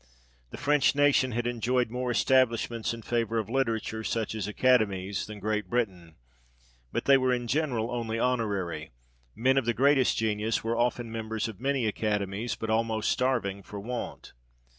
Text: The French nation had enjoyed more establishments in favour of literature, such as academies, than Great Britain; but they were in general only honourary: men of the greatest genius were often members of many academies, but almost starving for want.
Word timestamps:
The 0.49 0.57
French 0.57 0.95
nation 0.95 1.31
had 1.33 1.45
enjoyed 1.45 1.91
more 1.91 2.09
establishments 2.09 2.91
in 2.91 3.03
favour 3.03 3.37
of 3.37 3.51
literature, 3.51 4.03
such 4.03 4.33
as 4.33 4.47
academies, 4.47 5.27
than 5.27 5.37
Great 5.37 5.69
Britain; 5.69 6.15
but 6.91 7.05
they 7.05 7.19
were 7.19 7.31
in 7.31 7.45
general 7.45 7.91
only 7.91 8.19
honourary: 8.19 8.89
men 9.35 9.59
of 9.59 9.65
the 9.65 9.75
greatest 9.75 10.17
genius 10.17 10.63
were 10.63 10.75
often 10.75 11.11
members 11.11 11.47
of 11.47 11.61
many 11.61 11.85
academies, 11.85 12.55
but 12.55 12.71
almost 12.71 13.11
starving 13.11 13.61
for 13.61 13.79
want. 13.79 14.33